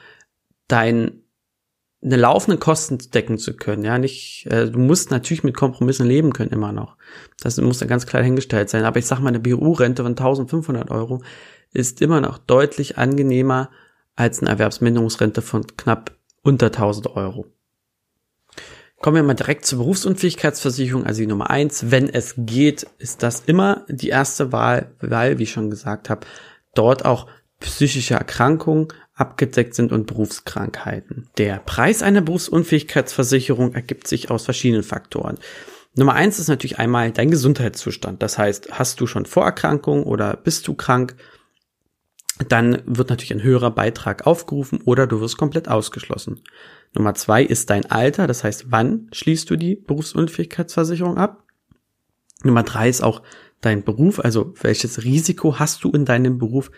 dein 0.67 1.22
eine 2.03 2.17
laufenden 2.17 2.59
Kosten 2.59 2.97
decken 3.13 3.37
zu 3.37 3.55
können. 3.55 3.83
Ja, 3.83 3.97
nicht, 3.97 4.45
äh, 4.49 4.69
du 4.69 4.79
musst 4.79 5.11
natürlich 5.11 5.43
mit 5.43 5.55
Kompromissen 5.55 6.05
leben 6.05 6.33
können 6.33 6.51
immer 6.51 6.71
noch. 6.71 6.97
Das 7.41 7.57
muss 7.57 7.79
ja 7.79 7.87
ganz 7.87 8.05
klar 8.05 8.23
hingestellt 8.23 8.69
sein. 8.69 8.83
Aber 8.83 8.99
ich 8.99 9.05
sag 9.05 9.19
mal, 9.19 9.29
eine 9.29 9.39
BU-Rente 9.39 10.03
von 10.03 10.11
1500 10.11 10.91
Euro 10.91 11.21
ist 11.71 12.01
immer 12.01 12.21
noch 12.21 12.37
deutlich 12.37 12.97
angenehmer 12.97 13.69
als 14.15 14.41
eine 14.41 14.49
Erwerbsminderungsrente 14.49 15.41
von 15.41 15.65
knapp 15.77 16.15
unter 16.41 16.67
1000 16.67 17.15
Euro. 17.15 17.47
Kommen 19.01 19.15
wir 19.15 19.23
mal 19.23 19.33
direkt 19.33 19.65
zur 19.65 19.79
Berufsunfähigkeitsversicherung, 19.79 21.05
also 21.05 21.21
die 21.21 21.27
Nummer 21.27 21.49
eins. 21.49 21.91
Wenn 21.91 22.07
es 22.07 22.35
geht, 22.37 22.87
ist 22.99 23.23
das 23.23 23.41
immer 23.45 23.85
die 23.89 24.09
erste 24.09 24.51
Wahl, 24.51 24.91
weil, 25.01 25.39
wie 25.39 25.43
ich 25.43 25.51
schon 25.51 25.69
gesagt 25.69 26.09
habe, 26.09 26.25
dort 26.73 27.03
auch 27.03 27.27
psychische 27.59 28.13
Erkrankungen 28.13 28.87
abgedeckt 29.15 29.75
sind 29.75 29.91
und 29.91 30.07
Berufskrankheiten. 30.07 31.29
Der 31.37 31.57
Preis 31.57 32.01
einer 32.01 32.21
Berufsunfähigkeitsversicherung 32.21 33.73
ergibt 33.73 34.07
sich 34.07 34.31
aus 34.31 34.45
verschiedenen 34.45 34.83
Faktoren. 34.83 35.37
Nummer 35.95 36.13
eins 36.13 36.39
ist 36.39 36.47
natürlich 36.47 36.79
einmal 36.79 37.11
dein 37.11 37.29
Gesundheitszustand. 37.29 38.23
Das 38.23 38.37
heißt, 38.39 38.71
hast 38.71 38.99
du 38.99 39.05
schon 39.05 39.25
Vorerkrankungen 39.25 40.03
oder 40.03 40.35
bist 40.35 40.67
du 40.67 40.73
krank? 40.73 41.15
Dann 42.49 42.81
wird 42.85 43.09
natürlich 43.09 43.33
ein 43.33 43.43
höherer 43.43 43.69
Beitrag 43.69 44.25
aufgerufen 44.25 44.81
oder 44.83 45.05
du 45.05 45.21
wirst 45.21 45.37
komplett 45.37 45.67
ausgeschlossen. 45.69 46.41
Nummer 46.95 47.13
zwei 47.13 47.43
ist 47.43 47.69
dein 47.69 47.89
Alter, 47.91 48.25
das 48.25 48.43
heißt, 48.43 48.71
wann 48.71 49.07
schließt 49.11 49.47
du 49.49 49.55
die 49.55 49.75
Berufsunfähigkeitsversicherung 49.75 51.17
ab? 51.17 51.43
Nummer 52.43 52.63
drei 52.63 52.89
ist 52.89 53.03
auch 53.03 53.21
dein 53.61 53.83
Beruf, 53.83 54.19
also 54.19 54.53
welches 54.61 55.03
Risiko 55.03 55.59
hast 55.59 55.83
du 55.83 55.91
in 55.91 56.05
deinem 56.05 56.39
Beruf, 56.39 56.71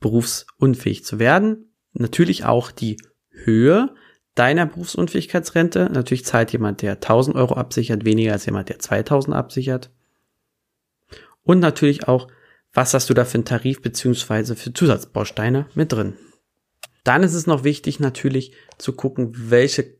berufsunfähig 0.00 1.04
zu 1.04 1.18
werden? 1.18 1.71
Natürlich 1.92 2.44
auch 2.44 2.70
die 2.70 2.96
Höhe 3.30 3.94
deiner 4.34 4.66
Berufsunfähigkeitsrente. 4.66 5.90
Natürlich 5.92 6.24
zahlt 6.24 6.52
jemand, 6.52 6.82
der 6.82 6.92
1000 6.92 7.36
Euro 7.36 7.54
absichert, 7.54 8.04
weniger 8.04 8.32
als 8.32 8.46
jemand, 8.46 8.68
der 8.68 8.78
2000 8.78 9.36
absichert. 9.36 9.90
Und 11.42 11.58
natürlich 11.60 12.08
auch, 12.08 12.28
was 12.72 12.94
hast 12.94 13.10
du 13.10 13.14
da 13.14 13.24
für 13.24 13.34
einen 13.34 13.44
Tarif 13.44 13.82
beziehungsweise 13.82 14.56
für 14.56 14.72
Zusatzbausteine 14.72 15.66
mit 15.74 15.92
drin. 15.92 16.14
Dann 17.04 17.22
ist 17.22 17.34
es 17.34 17.46
noch 17.46 17.64
wichtig 17.64 18.00
natürlich 18.00 18.52
zu 18.78 18.92
gucken, 18.92 19.32
welche 19.34 19.98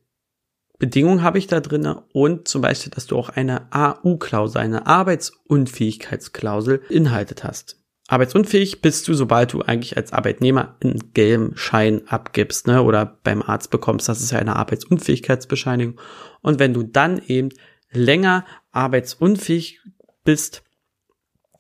Bedingungen 0.79 1.23
habe 1.23 1.39
ich 1.39 1.47
da 1.47 1.61
drin 1.61 1.87
und 2.13 2.49
zum 2.49 2.63
Beispiel, 2.63 2.91
dass 2.91 3.07
du 3.07 3.17
auch 3.17 3.29
eine 3.29 3.73
AU-Klausel, 3.73 4.61
eine 4.61 4.87
Arbeitsunfähigkeitsklausel 4.87 6.83
inhaltet 6.89 7.45
hast. 7.45 7.82
Arbeitsunfähig 8.13 8.83
bist 8.83 9.09
du, 9.09 9.15
sobald 9.15 9.55
du 9.55 9.63
eigentlich 9.63 9.97
als 9.97 10.13
Arbeitnehmer 10.13 10.77
einen 10.83 11.15
gelben 11.15 11.57
Schein 11.57 12.07
abgibst, 12.09 12.67
ne, 12.67 12.83
oder 12.83 13.19
beim 13.25 13.41
Arzt 13.41 13.71
bekommst, 13.71 14.07
das 14.07 14.21
ist 14.21 14.33
ja 14.33 14.39
eine 14.39 14.57
Arbeitsunfähigkeitsbescheinigung. 14.57 15.99
Und 16.43 16.59
wenn 16.59 16.75
du 16.75 16.83
dann 16.83 17.23
eben 17.27 17.49
länger 17.91 18.45
arbeitsunfähig 18.71 19.81
bist, 20.25 20.63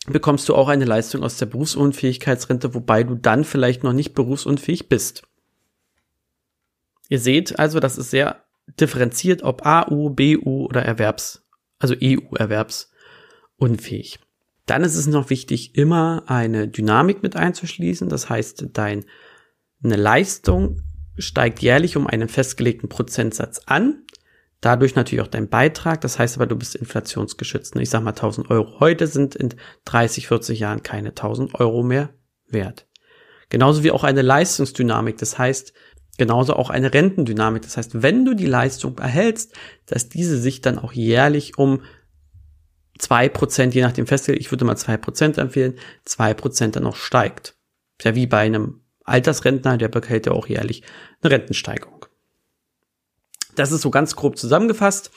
bekommst 0.06 0.47
du 0.47 0.54
auch 0.54 0.68
eine 0.68 0.85
Leistung 0.85 1.23
aus 1.23 1.38
der 1.38 1.47
Berufsunfähigkeitsrente, 1.47 2.75
wobei 2.75 3.02
du 3.02 3.14
dann 3.14 3.44
vielleicht 3.44 3.82
noch 3.82 3.94
nicht 3.94 4.12
berufsunfähig 4.12 4.90
bist. 4.90 5.23
Ihr 7.09 7.18
seht 7.18 7.59
also, 7.59 7.80
das 7.80 7.97
ist 7.97 8.11
sehr 8.11 8.44
differenziert, 8.78 9.42
ob 9.42 9.64
AU, 9.64 10.11
BU 10.11 10.66
oder 10.66 10.82
Erwerbs, 10.82 11.47
also 11.78 11.94
EU-Erwerbsunfähig. 11.99 14.18
Dann 14.73 14.85
ist 14.85 14.97
es 14.97 15.07
noch 15.07 15.29
wichtig, 15.29 15.76
immer 15.76 16.23
eine 16.29 16.67
Dynamik 16.67 17.23
mit 17.23 17.37
einzuschließen. 17.37 18.09
Das 18.09 18.31
heißt, 18.31 18.69
deine 18.73 19.05
Leistung 19.83 20.81
steigt 21.19 21.61
jährlich 21.61 21.99
um 21.99 22.07
einen 22.07 22.26
festgelegten 22.26 22.88
Prozentsatz 22.88 23.61
an. 23.67 24.07
Dadurch 24.62 24.95
natürlich 24.95 25.21
auch 25.21 25.29
dein 25.29 25.50
Beitrag. 25.50 26.00
Das 26.00 26.19
heißt 26.19 26.37
aber, 26.37 26.47
du 26.47 26.57
bist 26.57 26.75
inflationsgeschützt. 26.75 27.76
Ich 27.76 27.91
sag 27.91 28.02
mal 28.02 28.12
1000 28.12 28.49
Euro 28.49 28.81
heute 28.81 29.09
sind 29.09 29.35
in 29.35 29.50
30, 29.85 30.29
40 30.29 30.61
Jahren 30.61 30.83
keine 30.83 31.11
1000 31.11 31.55
Euro 31.57 31.83
mehr 31.83 32.09
wert. 32.49 32.87
Genauso 33.50 33.85
wie 33.85 33.91
auch 33.91 34.05
eine 34.05 34.23
Leistungsdynamik. 34.23 35.19
Das 35.19 35.37
heißt, 35.37 35.75
Genauso 36.19 36.55
auch 36.55 36.69
eine 36.69 36.93
Rentendynamik. 36.93 37.62
Das 37.62 37.79
heißt, 37.79 38.02
wenn 38.02 38.26
du 38.26 38.35
die 38.35 38.47
Leistung 38.47 38.99
erhältst, 38.99 39.55
dass 39.87 40.11
diese 40.11 40.38
sich 40.38 40.61
dann 40.61 40.79
auch 40.79 40.93
jährlich 40.93 41.57
um 41.57 41.83
zwei 42.99 43.29
Prozent, 43.29 43.75
je 43.75 43.83
nachdem 43.83 44.07
festgelegt, 44.07 44.45
ich 44.45 44.51
würde 44.51 44.65
mal 44.65 44.77
zwei 44.77 44.97
Prozent 44.97 45.39
empfehlen, 45.39 45.79
zwei 46.05 46.35
Prozent 46.35 46.77
dann 46.77 46.87
auch 46.87 46.97
steigt. 46.97 47.57
Ja 48.03 48.15
wie 48.15 48.27
bei 48.27 48.39
einem 48.41 48.83
Altersrentner, 49.05 49.79
der 49.79 49.89
behält 49.89 50.27
ja 50.27 50.33
auch 50.33 50.47
jährlich 50.47 50.83
eine 51.21 51.33
Rentensteigerung. 51.33 52.07
Das 53.55 53.73
ist 53.73 53.83
so 53.83 53.91
ganz 53.91 54.17
grob 54.17 54.39
zusammengefasst. 54.39 55.11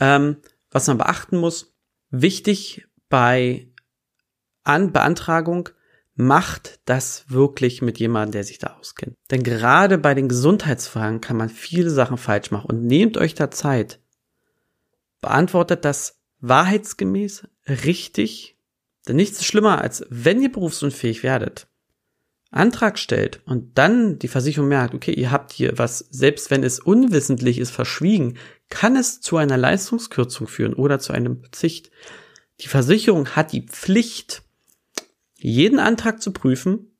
Ähm, 0.00 0.36
was 0.70 0.86
man 0.86 0.98
beachten 0.98 1.36
muss, 1.36 1.74
wichtig 2.10 2.86
bei 3.08 3.68
An 4.62 4.92
Beantragung, 4.92 5.68
macht 6.14 6.80
das 6.86 7.26
wirklich 7.28 7.82
mit 7.82 7.98
jemandem, 7.98 8.32
der 8.32 8.44
sich 8.44 8.58
da 8.58 8.76
auskennt. 8.78 9.16
Denn 9.30 9.42
gerade 9.42 9.98
bei 9.98 10.14
den 10.14 10.28
Gesundheitsfragen 10.28 11.20
kann 11.20 11.36
man 11.36 11.50
viele 11.50 11.90
Sachen 11.90 12.16
falsch 12.16 12.50
machen 12.50 12.70
und 12.70 12.84
nehmt 12.84 13.18
euch 13.18 13.34
da 13.34 13.50
Zeit. 13.50 14.00
Beantwortet 15.20 15.84
das 15.84 16.15
wahrheitsgemäß, 16.48 17.48
richtig, 17.68 18.56
denn 19.08 19.16
nichts 19.16 19.38
ist 19.38 19.46
schlimmer, 19.46 19.80
als 19.80 20.04
wenn 20.08 20.42
ihr 20.42 20.50
berufsunfähig 20.50 21.22
werdet, 21.22 21.68
Antrag 22.50 22.98
stellt 22.98 23.40
und 23.44 23.76
dann 23.76 24.18
die 24.18 24.28
Versicherung 24.28 24.68
merkt, 24.68 24.94
okay, 24.94 25.12
ihr 25.12 25.30
habt 25.30 25.52
hier 25.52 25.78
was, 25.78 25.98
selbst 25.98 26.50
wenn 26.50 26.62
es 26.62 26.80
unwissentlich 26.80 27.58
ist, 27.58 27.70
verschwiegen, 27.70 28.38
kann 28.68 28.96
es 28.96 29.20
zu 29.20 29.36
einer 29.36 29.56
Leistungskürzung 29.56 30.48
führen 30.48 30.74
oder 30.74 30.98
zu 30.98 31.12
einem 31.12 31.40
Verzicht. 31.40 31.90
Die 32.60 32.68
Versicherung 32.68 33.30
hat 33.30 33.52
die 33.52 33.66
Pflicht, 33.66 34.42
jeden 35.38 35.78
Antrag 35.78 36.22
zu 36.22 36.32
prüfen, 36.32 36.96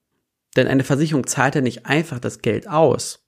denn 0.57 0.69
eine 0.69 0.85
Versicherung 0.85 1.27
zahlt 1.27 1.55
ja 1.55 1.61
nicht 1.61 1.87
einfach 1.87 2.19
das 2.19 2.41
Geld 2.41 2.69
aus, 2.69 3.27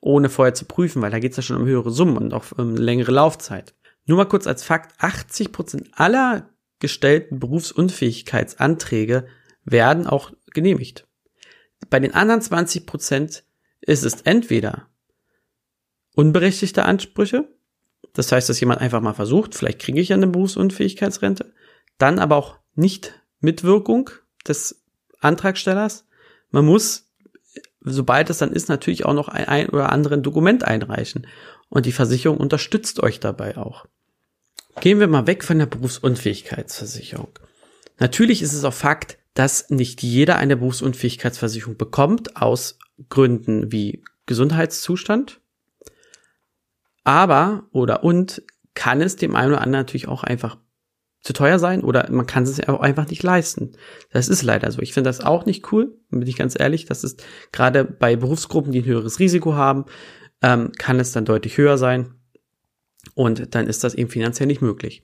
ohne 0.00 0.28
vorher 0.28 0.54
zu 0.54 0.64
prüfen, 0.64 1.02
weil 1.02 1.10
da 1.10 1.18
geht 1.18 1.32
es 1.32 1.36
ja 1.36 1.42
schon 1.42 1.56
um 1.56 1.66
höhere 1.66 1.90
Summen 1.90 2.16
und 2.16 2.32
auch 2.32 2.52
um 2.56 2.76
längere 2.76 3.12
Laufzeit. 3.12 3.74
Nur 4.06 4.18
mal 4.18 4.24
kurz 4.26 4.46
als 4.46 4.64
Fakt, 4.64 4.94
80 5.02 5.52
Prozent 5.52 5.90
aller 5.92 6.48
gestellten 6.78 7.38
Berufsunfähigkeitsanträge 7.38 9.26
werden 9.64 10.06
auch 10.06 10.32
genehmigt. 10.52 11.06
Bei 11.90 12.00
den 12.00 12.14
anderen 12.14 12.40
20 12.40 12.86
Prozent 12.86 13.44
ist 13.80 14.04
es 14.04 14.22
entweder 14.22 14.88
unberechtigte 16.14 16.84
Ansprüche, 16.84 17.48
das 18.12 18.32
heißt, 18.32 18.48
dass 18.48 18.60
jemand 18.60 18.80
einfach 18.80 19.02
mal 19.02 19.12
versucht, 19.12 19.54
vielleicht 19.54 19.80
kriege 19.80 20.00
ich 20.00 20.08
ja 20.08 20.16
eine 20.16 20.26
Berufsunfähigkeitsrente, 20.26 21.52
dann 21.98 22.18
aber 22.18 22.36
auch 22.36 22.56
nicht 22.74 23.20
Mitwirkung 23.40 24.10
des 24.48 24.82
Antragstellers. 25.20 26.06
Man 26.50 26.64
muss, 26.64 27.10
sobald 27.80 28.30
es 28.30 28.38
dann 28.38 28.52
ist, 28.52 28.70
natürlich 28.70 29.04
auch 29.04 29.12
noch 29.12 29.28
ein, 29.28 29.46
ein 29.46 29.68
oder 29.68 29.92
anderen 29.92 30.22
Dokument 30.22 30.64
einreichen. 30.64 31.26
Und 31.68 31.84
die 31.84 31.92
Versicherung 31.92 32.38
unterstützt 32.38 33.02
euch 33.02 33.20
dabei 33.20 33.58
auch. 33.58 33.86
Gehen 34.80 35.00
wir 35.00 35.08
mal 35.08 35.26
weg 35.26 35.42
von 35.42 35.58
der 35.58 35.66
Berufsunfähigkeitsversicherung. 35.66 37.38
Natürlich 37.98 38.42
ist 38.42 38.52
es 38.52 38.64
auch 38.64 38.74
Fakt, 38.74 39.18
dass 39.34 39.70
nicht 39.70 40.02
jeder 40.02 40.36
eine 40.36 40.56
Berufsunfähigkeitsversicherung 40.56 41.76
bekommt, 41.76 42.36
aus 42.36 42.78
Gründen 43.08 43.72
wie 43.72 44.02
Gesundheitszustand. 44.26 45.40
Aber 47.04 47.68
oder 47.70 48.04
und 48.04 48.42
kann 48.74 49.00
es 49.00 49.16
dem 49.16 49.34
einen 49.34 49.52
oder 49.52 49.62
anderen 49.62 49.84
natürlich 49.84 50.08
auch 50.08 50.24
einfach 50.24 50.58
zu 51.20 51.32
teuer 51.32 51.58
sein 51.58 51.82
oder 51.82 52.10
man 52.10 52.26
kann 52.26 52.44
es 52.44 52.68
auch 52.68 52.80
einfach 52.80 53.08
nicht 53.08 53.22
leisten. 53.22 53.72
Das 54.10 54.28
ist 54.28 54.42
leider 54.42 54.70
so. 54.70 54.80
Ich 54.80 54.92
finde 54.92 55.08
das 55.08 55.20
auch 55.20 55.46
nicht 55.46 55.72
cool, 55.72 55.98
bin 56.10 56.22
ich 56.22 56.36
ganz 56.36 56.58
ehrlich. 56.58 56.84
Das 56.86 57.02
ist 57.02 57.24
gerade 57.52 57.84
bei 57.84 58.16
Berufsgruppen, 58.16 58.72
die 58.72 58.82
ein 58.82 58.84
höheres 58.84 59.18
Risiko 59.18 59.54
haben, 59.54 59.86
ähm, 60.42 60.70
kann 60.78 61.00
es 61.00 61.12
dann 61.12 61.24
deutlich 61.24 61.56
höher 61.56 61.78
sein. 61.78 62.15
Und 63.14 63.54
dann 63.54 63.66
ist 63.66 63.84
das 63.84 63.94
eben 63.94 64.10
finanziell 64.10 64.46
nicht 64.46 64.62
möglich. 64.62 65.02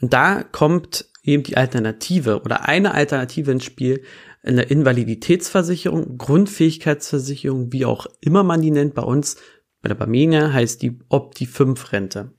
Und 0.00 0.12
da 0.12 0.42
kommt 0.42 1.06
eben 1.22 1.42
die 1.42 1.56
Alternative 1.56 2.42
oder 2.42 2.68
eine 2.68 2.94
Alternative 2.94 3.52
ins 3.52 3.64
Spiel, 3.64 4.02
eine 4.42 4.62
Invaliditätsversicherung, 4.62 6.18
Grundfähigkeitsversicherung, 6.18 7.72
wie 7.72 7.84
auch 7.84 8.06
immer 8.20 8.42
man 8.42 8.60
die 8.60 8.72
nennt. 8.72 8.94
Bei 8.94 9.02
uns, 9.02 9.36
bei 9.80 9.88
der 9.88 9.94
Barmenia 9.94 10.52
heißt 10.52 10.82
die 10.82 10.98
Opti 11.08 11.46
5 11.46 11.92
Rente. 11.92 12.32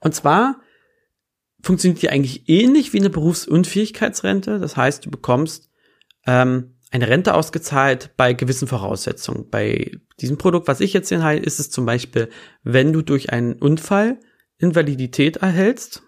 Und 0.00 0.14
zwar 0.14 0.60
funktioniert 1.60 2.02
die 2.02 2.10
eigentlich 2.10 2.48
ähnlich 2.48 2.92
wie 2.92 3.00
eine 3.00 3.10
Berufsunfähigkeitsrente. 3.10 4.60
Das 4.60 4.76
heißt, 4.76 5.04
du 5.04 5.10
bekommst 5.10 5.70
ähm, 6.26 6.74
eine 6.90 7.08
Rente 7.08 7.34
ausgezahlt 7.34 8.10
bei 8.16 8.32
gewissen 8.32 8.68
Voraussetzungen. 8.68 9.50
Bei 9.50 9.90
diesem 10.20 10.38
Produkt, 10.38 10.68
was 10.68 10.80
ich 10.80 10.92
jetzt 10.92 11.08
hier 11.08 11.22
habe, 11.22 11.36
ist 11.36 11.60
es 11.60 11.70
zum 11.70 11.84
Beispiel, 11.84 12.28
wenn 12.62 12.92
du 12.92 13.02
durch 13.02 13.30
einen 13.30 13.54
Unfall 13.54 14.18
Invalidität 14.58 15.36
erhältst, 15.38 16.02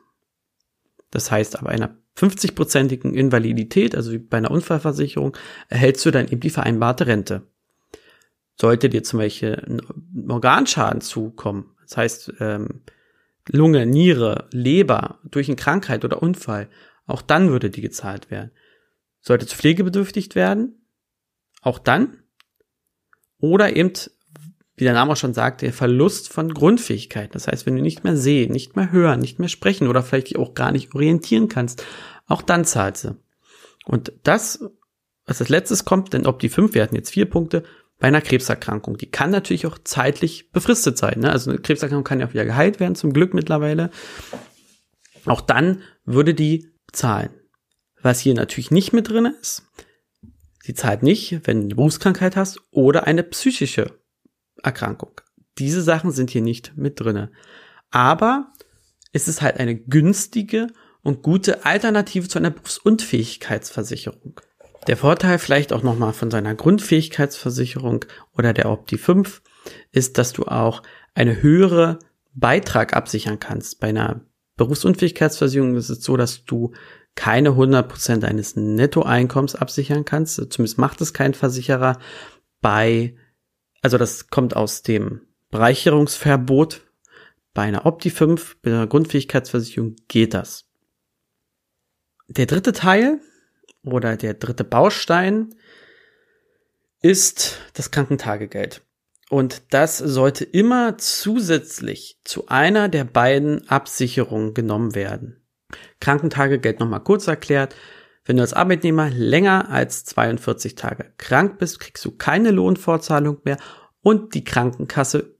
das 1.10 1.30
heißt, 1.30 1.58
aber 1.58 1.70
einer 1.70 1.96
50-prozentigen 2.16 3.14
Invalidität, 3.14 3.94
also 3.94 4.12
wie 4.12 4.18
bei 4.18 4.38
einer 4.38 4.50
Unfallversicherung, 4.50 5.36
erhältst 5.68 6.04
du 6.04 6.10
dann 6.10 6.28
eben 6.28 6.40
die 6.40 6.50
vereinbarte 6.50 7.06
Rente. 7.06 7.42
Sollte 8.56 8.88
dir 8.88 9.02
zum 9.02 9.20
Beispiel 9.20 9.62
ein 9.66 10.30
Organschaden 10.30 11.00
zukommen, 11.00 11.76
das 11.82 11.96
heißt, 11.96 12.32
ähm, 12.40 12.82
Lunge, 13.48 13.86
Niere, 13.86 14.48
Leber 14.52 15.18
durch 15.24 15.48
eine 15.48 15.56
Krankheit 15.56 16.04
oder 16.04 16.22
Unfall, 16.22 16.68
auch 17.06 17.22
dann 17.22 17.50
würde 17.50 17.70
die 17.70 17.80
gezahlt 17.80 18.30
werden. 18.30 18.50
Sollte 19.20 19.46
zu 19.46 19.56
pflegebedürftig 19.56 20.34
werden, 20.34 20.86
auch 21.62 21.78
dann. 21.78 22.22
Oder 23.38 23.76
eben, 23.76 23.92
wie 24.76 24.84
der 24.84 24.94
Name 24.94 25.12
auch 25.12 25.16
schon 25.16 25.34
sagt, 25.34 25.62
der 25.62 25.72
Verlust 25.72 26.32
von 26.32 26.52
Grundfähigkeit. 26.52 27.34
Das 27.34 27.46
heißt, 27.46 27.66
wenn 27.66 27.76
du 27.76 27.82
nicht 27.82 28.04
mehr 28.04 28.16
sehen, 28.16 28.52
nicht 28.52 28.76
mehr 28.76 28.92
hören, 28.92 29.20
nicht 29.20 29.38
mehr 29.38 29.48
sprechen 29.48 29.88
oder 29.88 30.02
vielleicht 30.02 30.28
dich 30.28 30.38
auch 30.38 30.54
gar 30.54 30.72
nicht 30.72 30.94
orientieren 30.94 31.48
kannst, 31.48 31.84
auch 32.26 32.42
dann 32.42 32.64
zahlt 32.64 32.96
sie. 32.96 33.16
Und 33.84 34.12
das, 34.22 34.64
was 35.26 35.40
als 35.40 35.48
letztes 35.48 35.84
kommt, 35.84 36.12
denn 36.12 36.26
ob 36.26 36.38
die 36.38 36.48
fünf, 36.48 36.74
wir 36.74 36.82
hatten 36.82 36.96
jetzt 36.96 37.10
vier 37.10 37.28
Punkte, 37.28 37.64
bei 38.00 38.08
einer 38.08 38.22
Krebserkrankung. 38.22 38.96
Die 38.96 39.10
kann 39.10 39.30
natürlich 39.30 39.66
auch 39.66 39.78
zeitlich 39.84 40.50
befristet 40.52 40.96
sein. 40.96 41.20
Ne? 41.20 41.30
Also 41.30 41.50
eine 41.50 41.60
Krebserkrankung 41.60 42.02
kann 42.04 42.18
ja 42.18 42.26
auch 42.26 42.32
wieder 42.32 42.46
geheilt 42.46 42.80
werden, 42.80 42.94
zum 42.94 43.12
Glück 43.12 43.34
mittlerweile. 43.34 43.90
Auch 45.26 45.42
dann 45.42 45.82
würde 46.04 46.34
die 46.34 46.72
zahlen. 46.92 47.30
Was 48.02 48.20
hier 48.20 48.34
natürlich 48.34 48.70
nicht 48.70 48.92
mit 48.92 49.08
drin 49.08 49.34
ist, 49.40 49.64
sie 50.62 50.74
zahlt 50.74 51.02
nicht, 51.02 51.40
wenn 51.44 51.58
du 51.58 51.66
eine 51.66 51.74
Berufskrankheit 51.74 52.36
hast 52.36 52.60
oder 52.70 53.06
eine 53.06 53.22
psychische 53.22 53.98
Erkrankung. 54.62 55.20
Diese 55.58 55.82
Sachen 55.82 56.10
sind 56.10 56.30
hier 56.30 56.42
nicht 56.42 56.76
mit 56.76 57.00
drinne. 57.00 57.30
Aber 57.90 58.52
es 59.12 59.28
ist 59.28 59.42
halt 59.42 59.58
eine 59.58 59.76
günstige 59.76 60.68
und 61.02 61.22
gute 61.22 61.64
Alternative 61.64 62.28
zu 62.28 62.38
einer 62.38 62.50
Berufsunfähigkeitsversicherung. 62.50 64.40
Der 64.86 64.96
Vorteil 64.96 65.38
vielleicht 65.38 65.72
auch 65.72 65.82
nochmal 65.82 66.12
von 66.12 66.30
seiner 66.30 66.54
Grundfähigkeitsversicherung 66.54 68.04
oder 68.36 68.52
der 68.52 68.70
Opti 68.70 68.96
5 68.96 69.42
ist, 69.92 70.16
dass 70.16 70.32
du 70.32 70.44
auch 70.44 70.82
eine 71.14 71.42
höhere 71.42 71.98
Beitrag 72.32 72.94
absichern 72.94 73.38
kannst. 73.38 73.80
Bei 73.80 73.88
einer 73.88 74.24
Berufsunfähigkeitsversicherung 74.56 75.76
ist 75.76 75.90
es 75.90 76.02
so, 76.02 76.16
dass 76.16 76.44
du 76.44 76.72
keine 77.14 77.50
100% 77.50 78.18
deines 78.18 78.56
Nettoeinkommens 78.56 79.54
absichern 79.54 80.04
kannst. 80.04 80.36
Zumindest 80.52 80.78
macht 80.78 81.00
es 81.00 81.12
kein 81.12 81.34
Versicherer. 81.34 81.98
Bei, 82.60 83.16
also 83.82 83.98
das 83.98 84.28
kommt 84.28 84.56
aus 84.56 84.82
dem 84.82 85.22
Bereicherungsverbot. 85.50 86.82
Bei 87.52 87.62
einer 87.62 87.84
Opti 87.84 88.10
5, 88.10 88.58
bei 88.62 88.70
einer 88.70 88.86
Grundfähigkeitsversicherung 88.86 89.96
geht 90.08 90.34
das. 90.34 90.66
Der 92.28 92.46
dritte 92.46 92.72
Teil 92.72 93.20
oder 93.82 94.16
der 94.16 94.34
dritte 94.34 94.64
Baustein 94.64 95.54
ist 97.02 97.58
das 97.74 97.90
Krankentagegeld. 97.90 98.82
Und 99.30 99.62
das 99.70 99.98
sollte 99.98 100.44
immer 100.44 100.98
zusätzlich 100.98 102.20
zu 102.24 102.48
einer 102.48 102.88
der 102.88 103.04
beiden 103.04 103.68
Absicherungen 103.68 104.54
genommen 104.54 104.94
werden. 104.94 105.39
Krankentagegeld 106.00 106.80
nochmal 106.80 107.02
kurz 107.02 107.26
erklärt. 107.26 107.74
Wenn 108.24 108.36
du 108.36 108.42
als 108.42 108.52
Arbeitnehmer 108.52 109.10
länger 109.10 109.70
als 109.70 110.04
42 110.04 110.74
Tage 110.74 111.12
krank 111.18 111.58
bist, 111.58 111.80
kriegst 111.80 112.04
du 112.04 112.10
keine 112.10 112.50
Lohnfortzahlung 112.50 113.38
mehr 113.44 113.56
und 114.02 114.34
die 114.34 114.44
Krankenkasse 114.44 115.36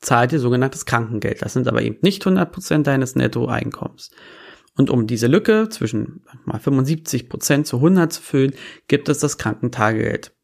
zahlt 0.00 0.32
dir 0.32 0.40
sogenanntes 0.40 0.84
Krankengeld. 0.84 1.42
Das 1.42 1.52
sind 1.52 1.68
aber 1.68 1.82
eben 1.82 1.98
nicht 2.02 2.26
100 2.26 2.52
Prozent 2.52 2.86
deines 2.86 3.14
Nettoeinkommens. 3.14 4.10
Und 4.76 4.90
um 4.90 5.06
diese 5.06 5.26
Lücke 5.26 5.68
zwischen 5.68 6.24
mal 6.44 6.58
75 6.58 7.28
Prozent 7.28 7.66
zu 7.66 7.76
100 7.76 8.12
zu 8.12 8.22
füllen, 8.22 8.54
gibt 8.88 9.08
es 9.08 9.18
das 9.18 9.38
Krankentagegeld. 9.38 10.34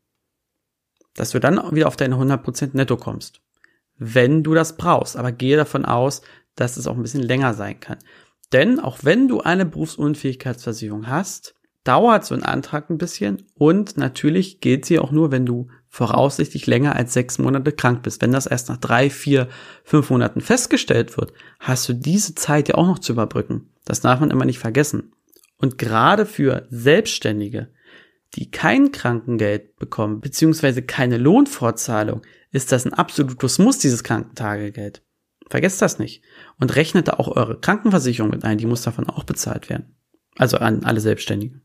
Dass 1.14 1.30
du 1.30 1.40
dann 1.40 1.74
wieder 1.74 1.88
auf 1.88 1.96
deine 1.96 2.14
100 2.14 2.42
Prozent 2.42 2.74
netto 2.74 2.96
kommst. 2.96 3.40
Wenn 3.96 4.42
du 4.44 4.54
das 4.54 4.76
brauchst. 4.76 5.16
Aber 5.16 5.32
gehe 5.32 5.56
davon 5.56 5.84
aus, 5.84 6.22
dass 6.54 6.76
es 6.76 6.86
auch 6.86 6.96
ein 6.96 7.02
bisschen 7.02 7.22
länger 7.22 7.54
sein 7.54 7.80
kann. 7.80 7.98
Denn 8.52 8.80
auch 8.80 8.98
wenn 9.02 9.28
du 9.28 9.40
eine 9.40 9.66
Berufsunfähigkeitsversicherung 9.66 11.06
hast, 11.06 11.54
dauert 11.84 12.24
so 12.24 12.34
ein 12.34 12.42
Antrag 12.42 12.90
ein 12.90 12.98
bisschen 12.98 13.44
und 13.54 13.96
natürlich 13.96 14.60
gilt 14.60 14.84
sie 14.84 14.98
auch 14.98 15.10
nur, 15.10 15.30
wenn 15.30 15.46
du 15.46 15.68
voraussichtlich 15.88 16.66
länger 16.66 16.94
als 16.94 17.14
sechs 17.14 17.38
Monate 17.38 17.72
krank 17.72 18.02
bist. 18.02 18.20
Wenn 18.20 18.32
das 18.32 18.46
erst 18.46 18.68
nach 18.68 18.76
drei, 18.76 19.08
vier, 19.08 19.48
fünf 19.84 20.10
Monaten 20.10 20.40
festgestellt 20.40 21.16
wird, 21.16 21.32
hast 21.60 21.88
du 21.88 21.94
diese 21.94 22.34
Zeit 22.34 22.68
ja 22.68 22.74
auch 22.74 22.86
noch 22.86 22.98
zu 22.98 23.12
überbrücken. 23.12 23.70
Das 23.84 24.00
darf 24.00 24.20
man 24.20 24.30
immer 24.30 24.44
nicht 24.44 24.58
vergessen. 24.58 25.12
Und 25.56 25.78
gerade 25.78 26.26
für 26.26 26.66
Selbstständige, 26.70 27.68
die 28.34 28.50
kein 28.50 28.92
Krankengeld 28.92 29.76
bekommen, 29.76 30.20
beziehungsweise 30.20 30.82
keine 30.82 31.16
Lohnfortzahlung, 31.16 32.22
ist 32.52 32.70
das 32.70 32.84
ein 32.84 32.92
absolutes 32.94 33.58
Muss, 33.58 33.78
dieses 33.78 34.04
Krankentagegeld. 34.04 35.02
Vergesst 35.48 35.80
das 35.80 35.98
nicht. 35.98 36.22
Und 36.58 36.76
rechnet 36.76 37.08
da 37.08 37.14
auch 37.14 37.28
eure 37.28 37.58
Krankenversicherung 37.58 38.30
mit 38.30 38.44
ein, 38.44 38.58
die 38.58 38.66
muss 38.66 38.82
davon 38.82 39.08
auch 39.08 39.24
bezahlt 39.24 39.68
werden. 39.68 39.96
Also 40.36 40.58
an 40.58 40.84
alle 40.84 41.00
Selbstständigen. 41.00 41.62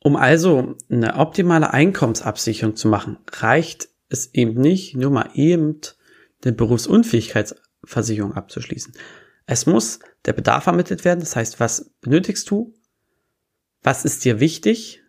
Um 0.00 0.16
also 0.16 0.76
eine 0.90 1.16
optimale 1.16 1.72
Einkommensabsicherung 1.72 2.76
zu 2.76 2.88
machen, 2.88 3.18
reicht 3.30 3.88
es 4.08 4.32
eben 4.34 4.60
nicht, 4.60 4.96
nur 4.96 5.10
mal 5.10 5.30
eben 5.34 5.80
eine 6.44 6.52
Berufsunfähigkeitsversicherung 6.54 8.32
abzuschließen. 8.32 8.94
Es 9.46 9.66
muss 9.66 9.98
der 10.24 10.32
Bedarf 10.34 10.66
ermittelt 10.66 11.04
werden. 11.04 11.20
Das 11.20 11.36
heißt, 11.36 11.60
was 11.60 11.90
benötigst 12.00 12.50
du? 12.50 12.74
Was 13.82 14.04
ist 14.04 14.24
dir 14.24 14.40
wichtig? 14.40 15.02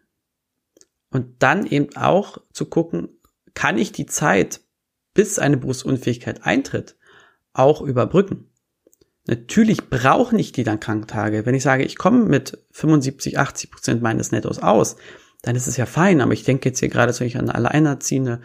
Und 1.11 1.41
dann 1.43 1.65
eben 1.65 1.95
auch 1.95 2.37
zu 2.53 2.65
gucken, 2.65 3.09
kann 3.53 3.77
ich 3.77 3.91
die 3.91 4.05
Zeit, 4.05 4.61
bis 5.13 5.39
eine 5.39 5.57
Berufsunfähigkeit 5.57 6.43
eintritt, 6.43 6.95
auch 7.53 7.81
überbrücken? 7.81 8.49
Natürlich 9.27 9.89
brauche 9.89 10.35
ich 10.37 10.51
die 10.51 10.63
dann 10.63 10.79
Kranktage. 10.79 11.45
Wenn 11.45 11.55
ich 11.55 11.63
sage, 11.63 11.83
ich 11.83 11.97
komme 11.97 12.25
mit 12.25 12.65
75, 12.71 13.37
80 13.37 13.71
Prozent 13.71 14.01
meines 14.01 14.31
Nettos 14.31 14.59
aus, 14.59 14.95
dann 15.41 15.55
ist 15.55 15.67
es 15.67 15.77
ja 15.77 15.85
fein. 15.85 16.21
Aber 16.21 16.33
ich 16.33 16.43
denke 16.43 16.69
jetzt 16.69 16.79
hier 16.79 16.89
gerade 16.89 17.13
an 17.13 17.41
eine 17.41 17.55
alleinerziehende 17.55 18.41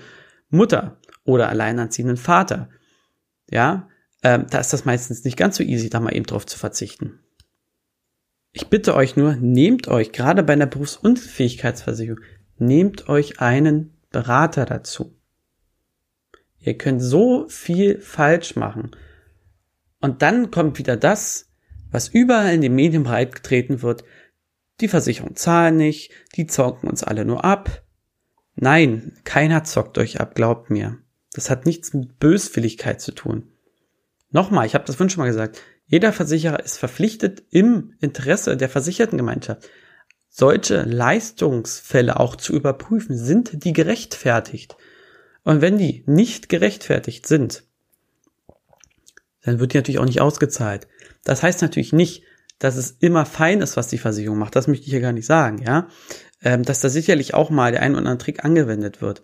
Mutter 0.50 0.98
oder 1.24 1.48
alleinerziehenden 1.48 2.16
Vater. 2.16 2.68
Ja, 3.50 3.88
ähm, 4.22 4.46
da 4.50 4.58
ist 4.58 4.72
das 4.72 4.84
meistens 4.84 5.24
nicht 5.24 5.36
ganz 5.36 5.56
so 5.56 5.62
easy, 5.62 5.90
da 5.90 6.00
mal 6.00 6.14
eben 6.14 6.26
drauf 6.26 6.46
zu 6.46 6.58
verzichten. 6.58 7.20
Ich 8.52 8.68
bitte 8.68 8.94
euch 8.94 9.16
nur, 9.16 9.34
nehmt 9.36 9.88
euch, 9.88 10.12
gerade 10.12 10.42
bei 10.42 10.52
einer 10.52 10.66
Berufsunfähigkeitsversicherung, 10.66 12.20
nehmt 12.56 13.08
euch 13.08 13.40
einen 13.40 13.96
Berater 14.10 14.64
dazu. 14.64 15.18
Ihr 16.64 16.78
könnt 16.78 17.02
so 17.02 17.46
viel 17.48 18.00
falsch 18.00 18.56
machen. 18.56 18.90
Und 20.00 20.22
dann 20.22 20.50
kommt 20.50 20.78
wieder 20.78 20.96
das, 20.96 21.50
was 21.90 22.08
überall 22.08 22.54
in 22.54 22.62
den 22.62 22.74
Medien 22.74 23.04
breitgetreten 23.04 23.82
wird. 23.82 24.02
Die 24.80 24.88
Versicherung 24.88 25.36
zahlen 25.36 25.76
nicht, 25.76 26.10
die 26.36 26.46
zocken 26.46 26.88
uns 26.88 27.04
alle 27.04 27.24
nur 27.24 27.44
ab. 27.44 27.82
Nein, 28.56 29.12
keiner 29.24 29.64
zockt 29.64 29.98
euch 29.98 30.20
ab, 30.20 30.34
glaubt 30.34 30.70
mir. 30.70 30.98
Das 31.34 31.50
hat 31.50 31.66
nichts 31.66 31.92
mit 31.92 32.18
Böswilligkeit 32.18 33.00
zu 33.00 33.12
tun. 33.12 33.52
Nochmal, 34.30 34.66
ich 34.66 34.74
habe 34.74 34.84
das 34.84 34.96
schon 34.96 35.08
mal 35.18 35.26
gesagt, 35.26 35.60
jeder 35.86 36.12
Versicherer 36.12 36.60
ist 36.64 36.78
verpflichtet 36.78 37.42
im 37.50 37.94
Interesse 38.00 38.56
der 38.56 38.70
Versichertengemeinschaft, 38.70 39.68
solche 40.30 40.82
Leistungsfälle 40.82 42.18
auch 42.18 42.36
zu 42.36 42.54
überprüfen. 42.54 43.16
Sind 43.16 43.64
die 43.64 43.72
gerechtfertigt? 43.72 44.76
Und 45.44 45.60
wenn 45.60 45.78
die 45.78 46.02
nicht 46.06 46.48
gerechtfertigt 46.48 47.26
sind, 47.26 47.64
dann 49.42 49.60
wird 49.60 49.74
die 49.74 49.76
natürlich 49.76 49.98
auch 49.98 50.06
nicht 50.06 50.22
ausgezahlt. 50.22 50.88
Das 51.22 51.42
heißt 51.42 51.62
natürlich 51.62 51.92
nicht, 51.92 52.24
dass 52.58 52.76
es 52.76 52.92
immer 52.92 53.26
fein 53.26 53.60
ist, 53.60 53.76
was 53.76 53.88
die 53.88 53.98
Versicherung 53.98 54.38
macht. 54.38 54.56
Das 54.56 54.68
möchte 54.68 54.86
ich 54.86 54.92
ja 54.92 55.00
gar 55.00 55.12
nicht 55.12 55.26
sagen, 55.26 55.58
ja. 55.58 55.88
Ähm, 56.42 56.62
dass 56.62 56.80
da 56.80 56.88
sicherlich 56.88 57.34
auch 57.34 57.50
mal 57.50 57.72
der 57.72 57.82
ein 57.82 57.92
oder 57.92 58.00
andere 58.00 58.18
Trick 58.18 58.44
angewendet 58.44 59.02
wird. 59.02 59.22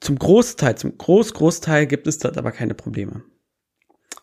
Zum 0.00 0.18
Großteil, 0.18 0.76
zum 0.76 0.98
Groß, 0.98 1.34
Großteil 1.34 1.86
gibt 1.86 2.06
es 2.06 2.18
dort 2.18 2.38
aber 2.38 2.50
keine 2.50 2.74
Probleme. 2.74 3.24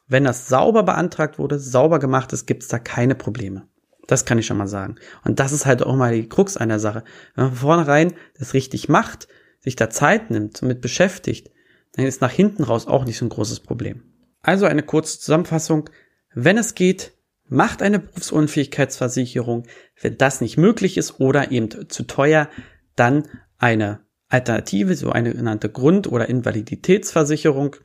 Wenn 0.08 0.24
das 0.24 0.48
sauber 0.48 0.84
beantragt 0.84 1.38
wurde, 1.38 1.60
sauber 1.60 2.00
gemacht 2.00 2.34
ist, 2.34 2.48
gibt 2.48 2.64
es 2.64 2.70
da 2.70 2.80
keine 2.80 3.16
Probleme. 3.16 3.68
Das 4.08 4.26
kann 4.26 4.40
ich 4.40 4.46
schon 4.46 4.58
mal 4.58 4.68
sagen. 4.68 4.96
Und 5.26 5.40
das 5.40 5.52
ist 5.52 5.66
halt 5.66 5.84
auch 5.84 5.96
mal 5.96 6.14
die 6.14 6.30
Krux 6.30 6.58
einer 6.58 6.80
Sache. 6.80 7.04
Wenn 7.36 7.46
man 7.46 7.54
von 7.54 7.60
vornherein 7.60 8.14
das 8.40 8.54
richtig 8.54 8.90
macht, 8.90 9.28
sich 9.60 9.76
da 9.76 9.90
Zeit 9.90 10.32
nimmt, 10.32 10.62
mit 10.62 10.82
beschäftigt, 10.82 11.52
dann 11.94 12.06
ist 12.06 12.22
nach 12.22 12.32
hinten 12.32 12.64
raus 12.64 12.88
auch 12.88 13.06
nicht 13.06 13.18
so 13.18 13.26
ein 13.26 13.30
großes 13.30 13.60
Problem. 13.60 14.04
Also 14.42 14.66
eine 14.66 14.84
kurze 14.84 15.20
Zusammenfassung. 15.20 15.90
Wenn 16.34 16.58
es 16.58 16.74
geht, 16.74 17.14
macht 17.50 17.82
eine 17.82 18.00
Berufsunfähigkeitsversicherung. 18.00 19.64
Wenn 20.02 20.18
das 20.18 20.42
nicht 20.42 20.58
möglich 20.58 20.98
ist 20.98 21.20
oder 21.20 21.52
eben 21.52 21.90
zu 21.90 22.04
teuer, 22.04 22.50
dann 22.96 23.28
eine 23.58 24.02
Alternative, 24.30 24.96
so 24.96 25.12
eine 25.12 25.34
genannte 25.34 25.70
Grund- 25.70 26.08
oder 26.08 26.30
Invaliditätsversicherung 26.30 27.76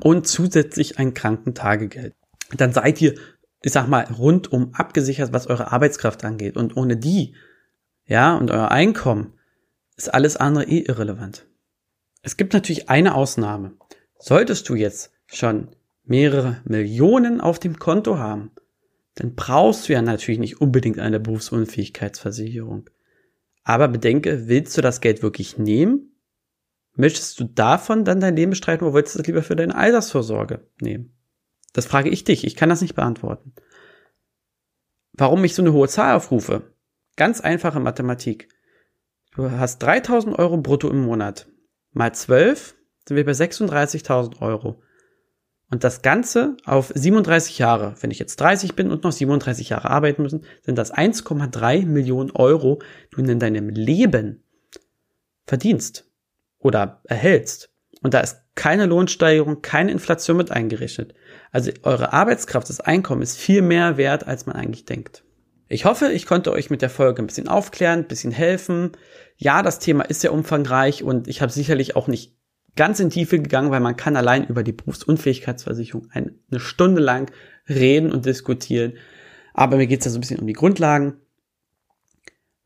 und 0.00 0.26
zusätzlich 0.26 0.98
ein 0.98 1.14
Krankentagegeld. 1.14 2.14
Dann 2.56 2.72
seid 2.72 3.00
ihr, 3.00 3.14
ich 3.62 3.72
sag 3.72 3.88
mal, 3.88 4.04
rundum 4.04 4.72
abgesichert, 4.74 5.32
was 5.32 5.46
eure 5.46 5.72
Arbeitskraft 5.72 6.24
angeht. 6.24 6.56
Und 6.56 6.76
ohne 6.76 6.96
die, 6.96 7.34
ja, 8.04 8.36
und 8.36 8.50
euer 8.50 8.70
Einkommen 8.70 9.34
ist 9.96 10.12
alles 10.12 10.36
andere 10.36 10.64
eh 10.64 10.80
irrelevant. 10.80 11.46
Es 12.22 12.36
gibt 12.36 12.52
natürlich 12.52 12.88
eine 12.88 13.14
Ausnahme. 13.14 13.72
Solltest 14.18 14.68
du 14.68 14.74
jetzt 14.74 15.12
schon 15.26 15.68
mehrere 16.04 16.60
Millionen 16.64 17.40
auf 17.40 17.58
dem 17.58 17.78
Konto 17.78 18.18
haben, 18.18 18.50
dann 19.14 19.34
brauchst 19.34 19.88
du 19.88 19.92
ja 19.92 20.02
natürlich 20.02 20.38
nicht 20.38 20.60
unbedingt 20.60 20.98
eine 20.98 21.20
Berufsunfähigkeitsversicherung. 21.20 22.88
Aber 23.64 23.88
bedenke, 23.88 24.48
willst 24.48 24.76
du 24.76 24.80
das 24.80 25.00
Geld 25.00 25.22
wirklich 25.22 25.58
nehmen? 25.58 26.12
Möchtest 26.94 27.38
du 27.38 27.44
davon 27.44 28.04
dann 28.04 28.20
dein 28.20 28.36
Leben 28.36 28.50
bestreiten 28.50 28.84
oder 28.84 28.94
willst 28.94 29.14
du 29.14 29.20
es 29.20 29.26
lieber 29.26 29.42
für 29.42 29.56
deine 29.56 29.74
Altersvorsorge 29.74 30.66
nehmen? 30.80 31.17
Das 31.72 31.86
frage 31.86 32.10
ich 32.10 32.24
dich, 32.24 32.44
ich 32.44 32.56
kann 32.56 32.68
das 32.68 32.80
nicht 32.80 32.94
beantworten. 32.94 33.52
Warum 35.12 35.44
ich 35.44 35.54
so 35.54 35.62
eine 35.62 35.72
hohe 35.72 35.88
Zahl 35.88 36.16
aufrufe? 36.16 36.74
Ganz 37.16 37.40
einfache 37.40 37.80
Mathematik. 37.80 38.48
Du 39.34 39.50
hast 39.50 39.78
3000 39.80 40.38
Euro 40.38 40.56
brutto 40.56 40.88
im 40.88 41.02
Monat 41.02 41.48
mal 41.92 42.14
12 42.14 42.76
sind 43.06 43.16
wir 43.16 43.24
bei 43.24 43.32
36.000 43.32 44.40
Euro. 44.40 44.82
Und 45.70 45.84
das 45.84 46.00
Ganze 46.00 46.56
auf 46.64 46.92
37 46.94 47.58
Jahre. 47.58 47.94
Wenn 48.00 48.10
ich 48.10 48.18
jetzt 48.18 48.36
30 48.36 48.74
bin 48.74 48.90
und 48.90 49.04
noch 49.04 49.12
37 49.12 49.68
Jahre 49.68 49.90
arbeiten 49.90 50.22
müssen, 50.22 50.44
sind 50.62 50.78
das 50.78 50.94
1,3 50.94 51.84
Millionen 51.84 52.30
Euro, 52.30 52.80
die 53.12 53.22
du 53.22 53.30
in 53.30 53.38
deinem 53.38 53.68
Leben 53.68 54.42
verdienst 55.46 56.08
oder 56.58 57.02
erhältst. 57.04 57.70
Und 58.02 58.14
da 58.14 58.20
ist 58.20 58.40
keine 58.54 58.86
Lohnsteigerung, 58.86 59.60
keine 59.60 59.92
Inflation 59.92 60.36
mit 60.36 60.50
eingerechnet. 60.50 61.14
Also 61.50 61.70
eure 61.82 62.12
Arbeitskraft, 62.12 62.68
das 62.68 62.80
Einkommen 62.80 63.22
ist 63.22 63.38
viel 63.38 63.62
mehr 63.62 63.96
wert, 63.96 64.26
als 64.26 64.46
man 64.46 64.56
eigentlich 64.56 64.84
denkt. 64.84 65.24
Ich 65.68 65.84
hoffe, 65.84 66.10
ich 66.12 66.26
konnte 66.26 66.52
euch 66.52 66.70
mit 66.70 66.82
der 66.82 66.90
Folge 66.90 67.22
ein 67.22 67.26
bisschen 67.26 67.48
aufklären, 67.48 68.00
ein 68.00 68.08
bisschen 68.08 68.32
helfen. 68.32 68.92
Ja, 69.36 69.62
das 69.62 69.78
Thema 69.78 70.04
ist 70.04 70.22
sehr 70.22 70.32
umfangreich 70.32 71.02
und 71.02 71.28
ich 71.28 71.42
habe 71.42 71.52
sicherlich 71.52 71.94
auch 71.94 72.08
nicht 72.08 72.36
ganz 72.74 73.00
in 73.00 73.10
Tiefe 73.10 73.38
gegangen, 73.38 73.70
weil 73.70 73.80
man 73.80 73.96
kann 73.96 74.16
allein 74.16 74.46
über 74.46 74.62
die 74.62 74.72
Berufsunfähigkeitsversicherung 74.72 76.08
eine 76.12 76.60
Stunde 76.60 77.02
lang 77.02 77.30
reden 77.68 78.12
und 78.12 78.24
diskutieren. 78.24 78.94
Aber 79.52 79.76
mir 79.76 79.86
geht 79.86 80.00
es 80.00 80.06
ja 80.06 80.10
so 80.10 80.18
ein 80.18 80.20
bisschen 80.20 80.38
um 80.38 80.46
die 80.46 80.52
Grundlagen. 80.52 81.16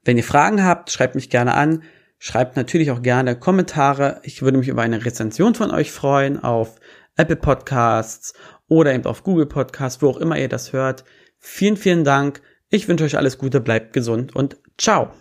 Wenn 0.05 0.17
ihr 0.17 0.25
Fragen 0.25 0.65
habt, 0.65 0.91
schreibt 0.91 1.15
mich 1.15 1.31
gerne 1.31 1.55
an. 1.55 1.83
Schreibt 2.19 2.57
natürlich 2.57 2.91
auch 2.91 3.03
gerne 3.03 3.37
Kommentare. 3.37 4.21
Ich 4.23 4.43
würde 4.43 4.59
mich 4.59 4.69
über 4.69 4.83
eine 4.83 5.05
Rezension 5.05 5.55
von 5.55 5.71
euch 5.71 5.91
freuen 5.91 6.43
auf 6.43 6.79
Apple 7.17 7.37
Podcasts 7.37 8.35
oder 8.73 8.95
eben 8.95 9.05
auf 9.05 9.23
Google 9.23 9.47
Podcasts, 9.47 10.01
wo 10.01 10.09
auch 10.09 10.17
immer 10.17 10.39
ihr 10.39 10.49
das 10.49 10.73
hört. 10.73 11.05
Vielen, 11.39 11.77
vielen 11.77 12.05
Dank. 12.05 12.41
Ich 12.71 12.89
wünsche 12.89 13.05
euch 13.05 13.19
alles 13.19 13.37
Gute, 13.37 13.61
bleibt 13.61 13.93
gesund 13.93 14.35
und 14.35 14.57
ciao. 14.79 15.13